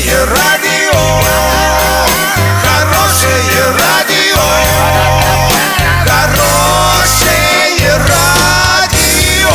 Хорошее 0.00 0.24
радио, 0.24 0.98
хорошее 2.62 3.64
радио, 3.78 4.40
хорошее 6.06 7.98
радио. 8.08 9.50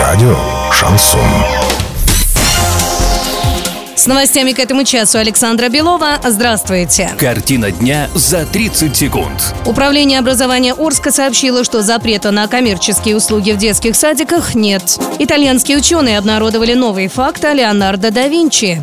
Радио 0.00 0.38
Шансон. 0.72 1.20
С 3.94 4.06
новостями 4.06 4.52
к 4.52 4.58
этому 4.58 4.84
часу 4.84 5.18
Александра 5.18 5.68
Белова. 5.68 6.18
Здравствуйте. 6.24 7.10
Картина 7.18 7.70
дня 7.70 8.08
за 8.14 8.46
30 8.46 8.96
секунд. 8.96 9.54
Управление 9.66 10.18
образования 10.18 10.72
Орска 10.72 11.10
сообщило, 11.10 11.62
что 11.62 11.82
запрета 11.82 12.30
на 12.30 12.48
коммерческие 12.48 13.16
услуги 13.16 13.52
в 13.52 13.58
детских 13.58 13.96
садиках 13.96 14.54
нет. 14.54 14.98
Итальянские 15.18 15.76
ученые 15.76 16.16
обнародовали 16.16 16.72
новый 16.72 17.08
факт 17.08 17.44
о 17.44 17.52
Леонардо 17.52 18.10
да 18.10 18.28
Винчи. 18.28 18.82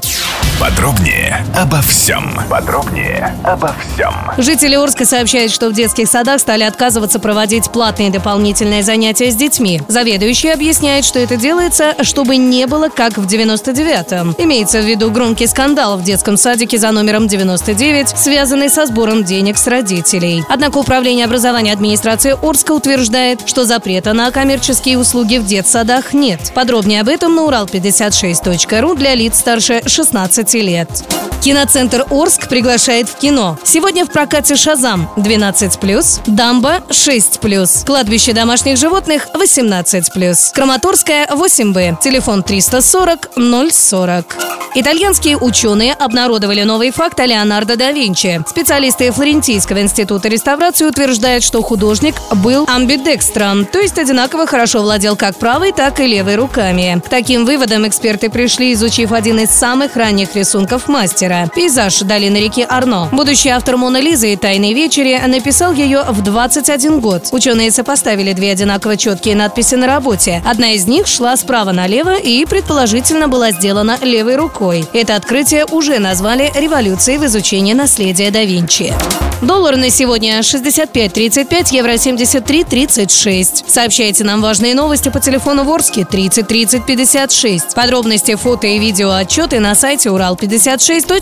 Подробнее 0.61 1.43
обо 1.55 1.81
всем. 1.81 2.39
Подробнее 2.47 3.35
обо 3.43 3.73
всем. 3.81 4.13
Жители 4.37 4.75
Орска 4.75 5.05
сообщают, 5.05 5.51
что 5.51 5.69
в 5.69 5.73
детских 5.73 6.07
садах 6.07 6.39
стали 6.39 6.61
отказываться 6.61 7.17
проводить 7.17 7.71
платные 7.71 8.11
дополнительные 8.11 8.83
занятия 8.83 9.31
с 9.31 9.35
детьми. 9.35 9.81
Заведующий 9.87 10.49
объясняет, 10.49 11.03
что 11.03 11.17
это 11.17 11.35
делается, 11.35 11.95
чтобы 12.03 12.37
не 12.37 12.67
было 12.67 12.89
как 12.89 13.17
в 13.17 13.25
99-м. 13.25 14.35
Имеется 14.37 14.81
в 14.81 14.85
виду 14.85 15.09
громкий 15.09 15.47
скандал 15.47 15.97
в 15.97 16.03
детском 16.03 16.37
садике 16.37 16.77
за 16.77 16.91
номером 16.91 17.27
99, 17.27 18.09
связанный 18.09 18.69
со 18.69 18.85
сбором 18.85 19.23
денег 19.23 19.57
с 19.57 19.65
родителей. 19.65 20.43
Однако 20.47 20.77
Управление 20.77 21.25
образования 21.25 21.73
администрации 21.73 22.37
Орска 22.39 22.73
утверждает, 22.73 23.47
что 23.47 23.65
запрета 23.65 24.13
на 24.13 24.29
коммерческие 24.29 24.99
услуги 24.99 25.37
в 25.37 25.45
детсадах 25.47 26.13
нет. 26.13 26.51
Подробнее 26.53 27.01
об 27.01 27.07
этом 27.07 27.33
на 27.33 27.41
урал56.ру 27.41 28.93
для 28.93 29.15
лиц 29.15 29.39
старше 29.39 29.81
16 29.87 30.50
лет. 30.59 31.30
Киноцентр 31.41 32.05
Орск 32.11 32.47
приглашает 32.49 33.09
в 33.09 33.17
кино. 33.17 33.57
Сегодня 33.63 34.05
в 34.05 34.11
прокате 34.11 34.55
«Шазам» 34.55 35.09
12+, 35.17 36.21
«Дамба» 36.27 36.83
6+, 36.89 37.83
«Кладбище 37.83 38.33
домашних 38.33 38.77
животных» 38.77 39.27
18+, 39.33 40.53
«Краматорская» 40.53 41.25
8Б, 41.25 41.97
телефон 41.99 42.43
340 42.43 43.29
040. 43.71 44.37
Итальянские 44.73 45.37
ученые 45.37 45.93
обнародовали 45.93 46.61
новый 46.61 46.91
факт 46.91 47.19
о 47.19 47.25
Леонардо 47.25 47.75
да 47.75 47.91
Винчи. 47.91 48.41
Специалисты 48.47 49.11
Флорентийского 49.11 49.81
института 49.81 50.29
реставрации 50.29 50.85
утверждают, 50.85 51.43
что 51.43 51.61
художник 51.63 52.15
был 52.35 52.65
амбидекстром, 52.69 53.65
то 53.65 53.79
есть 53.79 53.97
одинаково 53.97 54.45
хорошо 54.45 54.81
владел 54.83 55.15
как 55.15 55.35
правой, 55.37 55.73
так 55.73 55.99
и 55.99 56.05
левой 56.05 56.35
руками. 56.35 57.01
К 57.03 57.09
таким 57.09 57.45
выводам 57.45 57.87
эксперты 57.87 58.29
пришли, 58.29 58.71
изучив 58.73 59.11
один 59.11 59.39
из 59.39 59.49
самых 59.49 59.95
ранних 59.95 60.35
рисунков 60.35 60.87
мастера– 60.87 61.30
пейзаж 61.53 61.99
долины 61.99 62.37
реки 62.37 62.65
Арно. 62.67 63.09
Будущий 63.11 63.49
автор 63.49 63.77
«Мона 63.77 63.99
Лизы» 63.99 64.33
и 64.33 64.35
«Тайной 64.35 64.73
вечери» 64.73 65.19
написал 65.27 65.73
ее 65.73 66.03
в 66.09 66.21
21 66.21 66.99
год. 66.99 67.29
Ученые 67.31 67.71
сопоставили 67.71 68.33
две 68.33 68.51
одинаково 68.51 68.97
четкие 68.97 69.35
надписи 69.35 69.75
на 69.75 69.87
работе. 69.87 70.43
Одна 70.45 70.73
из 70.73 70.87
них 70.87 71.07
шла 71.07 71.37
справа 71.37 71.71
налево 71.71 72.17
и, 72.17 72.45
предположительно, 72.45 73.27
была 73.27 73.51
сделана 73.51 73.97
левой 74.01 74.35
рукой. 74.35 74.85
Это 74.93 75.15
открытие 75.15 75.65
уже 75.65 75.99
назвали 75.99 76.51
революцией 76.55 77.17
в 77.17 77.25
изучении 77.25 77.73
наследия 77.73 78.29
да 78.31 78.43
Винчи. 78.43 78.93
Доллар 79.41 79.75
на 79.75 79.89
сегодня 79.89 80.39
65.35, 80.39 81.73
евро 81.73 81.93
73.36. 81.93 83.63
Сообщайте 83.67 84.23
нам 84.23 84.41
важные 84.41 84.75
новости 84.75 85.09
по 85.09 85.19
телефону 85.19 85.63
Ворске 85.63 86.05
30 86.05 86.47
30 86.47 86.85
56. 86.85 87.73
Подробности, 87.73 88.35
фото 88.35 88.67
и 88.67 88.77
видео 88.77 89.11
отчеты 89.11 89.59
на 89.59 89.73
сайте 89.73 90.09
урал56.ру. 90.09 91.20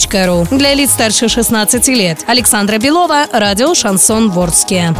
Для 0.51 0.73
лиц 0.73 0.91
старше 0.91 1.27
16 1.27 1.87
лет. 1.89 2.23
Александра 2.27 2.77
Белова, 2.77 3.25
радио 3.31 3.73
«Шансон 3.73 4.31
Ворске». 4.31 4.93